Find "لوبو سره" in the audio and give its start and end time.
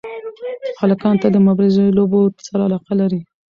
1.97-2.61